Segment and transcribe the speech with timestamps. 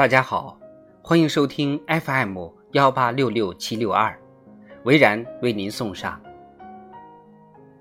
[0.00, 0.58] 大家好，
[1.02, 4.18] 欢迎收听 FM 幺八六六七六二，
[4.84, 6.18] 维然为您送上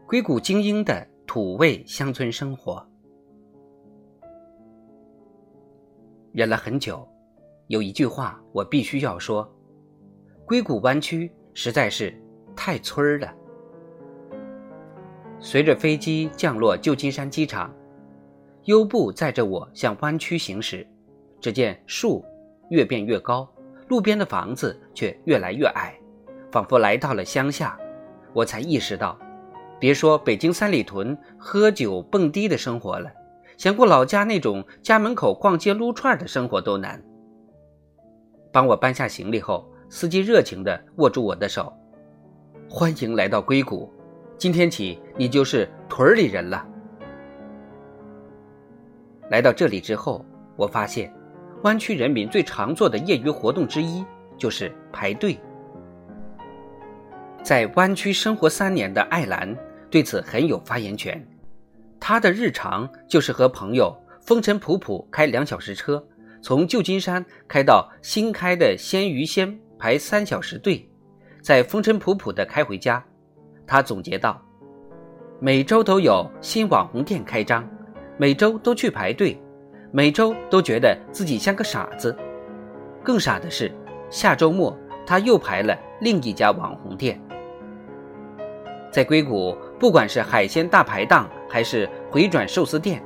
[0.06, 2.86] 硅谷精英的土味乡村生活。
[6.34, 7.08] 忍了很久，
[7.68, 9.50] 有一句话我必须要说：
[10.46, 12.14] 硅谷湾区实在是
[12.54, 13.34] 太村儿了。
[15.40, 17.74] 随着飞机降落旧金山机场，
[18.66, 20.86] 优步载着我向湾区行驶。
[21.41, 22.23] 只见树
[22.70, 23.49] 越变越高，
[23.88, 25.93] 路边的房子却越来越矮，
[26.52, 27.77] 仿佛来到了乡下。
[28.34, 29.17] 我才意识到，
[29.79, 33.09] 别说北京三里屯喝酒蹦迪的生活了，
[33.57, 37.02] 想过老家那种家门口逛街撸串的生活都难。
[38.51, 41.73] 帮我搬下行李后，司机热情地握住我的手，
[42.70, 43.91] 欢迎来到硅谷，
[44.37, 46.67] 今天起你就是屯里人了。
[49.29, 51.13] 来到这里之后，我发现。
[51.63, 54.05] 湾区人民最常做的业余活动之一
[54.38, 55.38] 就是排队。
[57.43, 59.55] 在湾区生活三年的艾兰
[59.90, 61.26] 对此很有发言权。
[61.99, 66.02] 她的日常就是和朋友风尘仆仆开两小时车，
[66.41, 70.90] 从旧金山开到新开的鲜鱼鲜排三小时队，
[71.41, 73.03] 再风尘仆仆的开回家。
[73.68, 74.41] 他总结道
[75.40, 77.68] ：“每周都有新网红店开张，
[78.18, 79.38] 每周都去排队。”
[79.91, 82.16] 每周都觉得自己像个傻子，
[83.03, 83.72] 更傻的是，
[84.12, 87.19] 下周末他又排了另一家网红店。
[88.91, 93.03] 在硅谷，不管是海鲜大排档还是回转寿司店，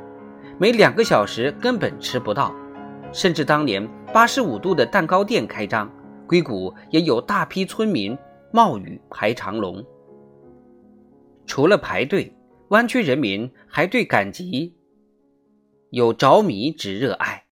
[0.58, 2.54] 每两个小时根本吃不到。
[3.14, 5.90] 甚至当年八十五度的蛋糕店开张，
[6.28, 8.18] 硅谷也有大批村民
[8.52, 9.82] 冒雨排长龙。
[11.46, 12.36] 除了排队，
[12.70, 14.74] 湾区人民还对赶集。
[15.94, 17.44] 有着迷之热爱，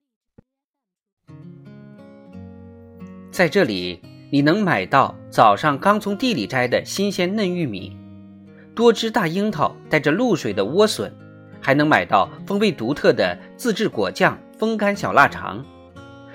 [3.29, 7.95] 在这里你能买到早上刚从地里摘的新鲜嫩玉米，
[8.73, 11.13] 多汁大樱桃带着露水的莴笋，
[11.61, 15.63] 还能买到风味独特的自制果酱风干小腊肠。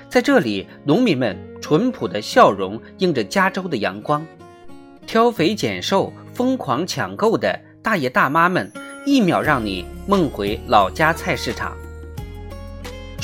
[0.09, 4.25] 在这里，农民们淳朴的笑容映着加州的阳光，
[5.09, 8.71] 挑肥拣瘦、疯狂抢购的大爷大妈们，
[9.05, 11.77] 一秒让你梦回老家菜市场。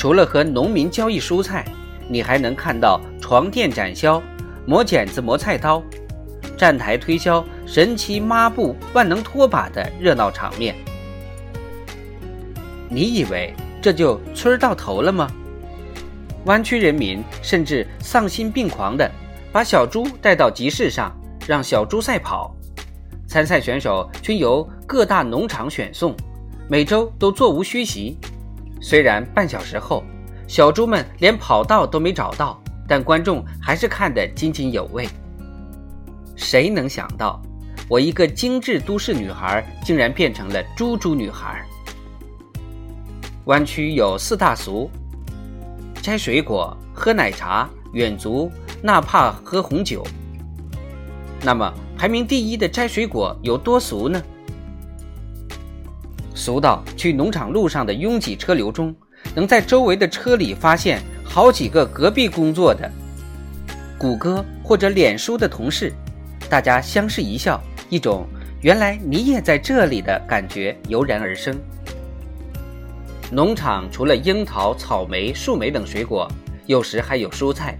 [0.03, 1.63] 除了和农民交易蔬菜，
[2.09, 4.21] 你还能看到床垫展销、
[4.65, 5.81] 磨剪子、磨菜刀、
[6.57, 10.75] 站台推销神奇抹布、万能拖把的热闹场面。
[12.89, 15.31] 你以为这就村儿到头了吗？
[16.47, 19.09] 湾区人民甚至丧心病狂地
[19.53, 22.53] 把小猪带到集市上，让小猪赛跑。
[23.25, 26.13] 参赛选手均由各大农场选送，
[26.67, 28.17] 每周都座无虚席。
[28.83, 30.03] 虽然半小时后，
[30.45, 35.07] 小猪们连跑道都没找到，但观众还是看得津津有味。
[36.35, 37.41] 谁能想到，
[37.87, 41.65] 我一个精致都市女孩，竟然变成了猪猪女孩？
[43.45, 44.91] 湾区有四大俗：
[46.01, 48.51] 摘水果、喝奶茶、远足，
[48.81, 50.05] 哪怕喝红酒。
[51.41, 54.21] 那么，排名第一的摘水果有多俗呢？
[56.33, 58.93] 俗到去农场路上的拥挤车流中，
[59.35, 62.89] 能在周围的车里发现好几个隔壁工作的
[63.97, 65.93] 谷歌或者脸书的同事，
[66.49, 68.25] 大家相视一笑，一种
[68.61, 71.55] 原来你也在这里的感觉油然而生。
[73.31, 76.27] 农场除了樱桃、草莓、树莓等水果，
[76.65, 77.77] 有时还有蔬菜。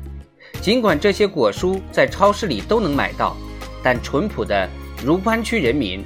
[0.62, 3.36] 尽管这些果蔬在超市里都能买到，
[3.84, 4.68] 但淳朴的
[5.04, 6.04] 如湾区人民。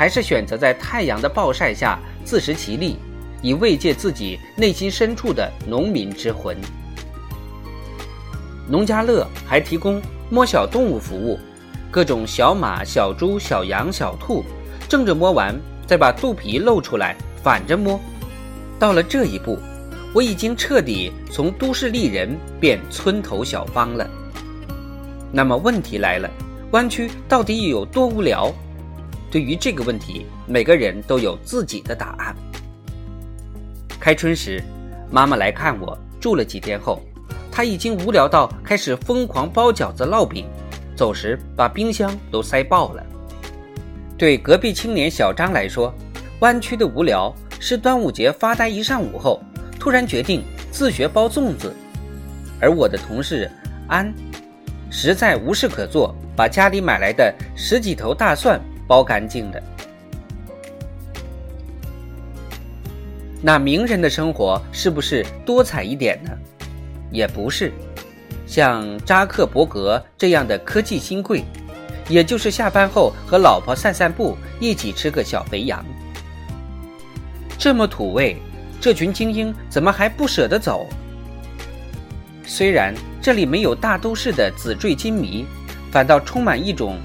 [0.00, 2.96] 还是选择在太阳的暴晒下自食其力，
[3.42, 6.56] 以慰藉自己内心深处的农民之魂。
[8.66, 10.00] 农家乐还提供
[10.30, 11.38] 摸小动物服务，
[11.90, 14.42] 各种小马、小猪、小羊、小兔，
[14.88, 15.54] 正着摸完，
[15.86, 18.00] 再把肚皮露出来，反着摸。
[18.78, 19.58] 到了这一步，
[20.14, 24.08] 我已经彻底从都市丽人变村头小芳了。
[25.30, 26.30] 那么问题来了，
[26.70, 28.50] 湾区到底有多无聊？
[29.30, 32.34] 对于这个问题，每个人都有自己的答案。
[34.00, 34.60] 开春时，
[35.10, 37.00] 妈妈来看我，住了几天后，
[37.50, 40.46] 她已经无聊到开始疯狂包饺子、烙饼，
[40.96, 43.06] 走时把冰箱都塞爆了。
[44.18, 45.94] 对隔壁青年小张来说，
[46.40, 49.40] 弯曲的无聊是端午节发呆一上午后，
[49.78, 50.42] 突然决定
[50.72, 51.72] 自学包粽子，
[52.60, 53.48] 而我的同事
[53.86, 54.12] 安，
[54.90, 58.60] 实在无事可做，把家里买来的十几头大蒜。
[58.90, 59.62] 包干净的，
[63.40, 66.32] 那名人的生活是不是多彩一点呢？
[67.08, 67.72] 也不是。
[68.48, 71.44] 像扎克伯格这样的科技新贵，
[72.08, 75.86] 也就是下班后和老婆散散步，一起吃个小肥羊。
[77.56, 78.38] 这么土味，
[78.80, 80.88] 这群精英怎么还不舍得走？
[82.44, 85.46] 虽然这里没有大都市的纸醉金迷，
[85.92, 86.98] 反倒充满一种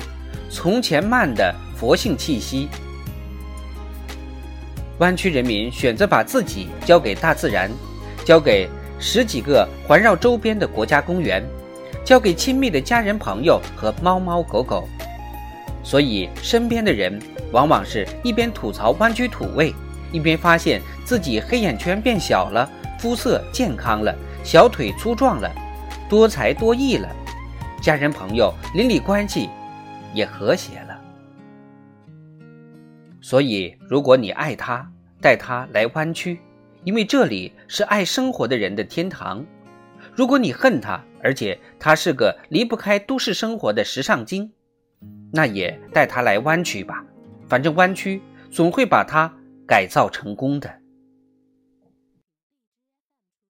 [0.50, 2.70] 从前慢的佛性气息。
[5.00, 7.70] 湾区人民选择把自己交给大自然，
[8.24, 8.70] 交给。
[8.98, 11.46] 十几个环绕周边的国家公园，
[12.06, 14.88] 交给亲密的家人朋友和猫猫狗狗，
[15.84, 19.76] 所以身边的人往往是一边吐槽湾区土味，
[20.14, 22.68] 一边发现自己黑眼圈变小了，
[22.98, 25.52] 肤色健康了，小腿粗壮了，
[26.08, 27.10] 多才多艺了，
[27.82, 29.50] 家人朋友邻里关系
[30.14, 30.95] 也和谐了。
[33.28, 34.88] 所以，如果你爱他，
[35.20, 36.40] 带他来湾区。
[36.84, 39.44] 因为这里是爱生活的人的天堂。
[40.14, 44.52] 如果你恨他，而且他是个离不开都市生活的时尚精，
[45.32, 47.04] 那也带他来湾区吧。
[47.50, 49.34] 反正湾区总会把他
[49.68, 50.72] 改造成功的。